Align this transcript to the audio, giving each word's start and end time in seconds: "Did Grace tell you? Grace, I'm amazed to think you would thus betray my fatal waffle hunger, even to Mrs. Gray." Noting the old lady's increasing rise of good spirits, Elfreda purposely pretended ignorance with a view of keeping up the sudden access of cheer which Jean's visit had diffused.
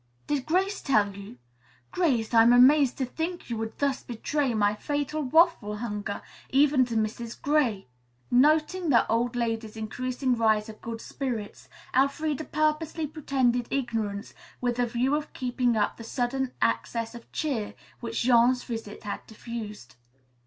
"Did 0.25 0.47
Grace 0.47 0.81
tell 0.81 1.15
you? 1.15 1.37
Grace, 1.91 2.33
I'm 2.33 2.51
amazed 2.53 2.97
to 2.97 3.05
think 3.05 3.51
you 3.51 3.57
would 3.57 3.77
thus 3.77 4.01
betray 4.01 4.51
my 4.55 4.73
fatal 4.73 5.21
waffle 5.21 5.77
hunger, 5.77 6.23
even 6.49 6.85
to 6.85 6.95
Mrs. 6.95 7.39
Gray." 7.39 7.87
Noting 8.31 8.89
the 8.89 9.05
old 9.07 9.35
lady's 9.35 9.77
increasing 9.77 10.33
rise 10.33 10.67
of 10.69 10.81
good 10.81 11.01
spirits, 11.01 11.69
Elfreda 11.95 12.45
purposely 12.45 13.05
pretended 13.05 13.67
ignorance 13.69 14.33
with 14.59 14.79
a 14.79 14.87
view 14.87 15.13
of 15.13 15.33
keeping 15.33 15.77
up 15.77 15.97
the 15.97 16.03
sudden 16.03 16.51
access 16.63 17.13
of 17.13 17.31
cheer 17.31 17.75
which 17.99 18.23
Jean's 18.23 18.63
visit 18.63 19.03
had 19.03 19.27
diffused. 19.27 19.97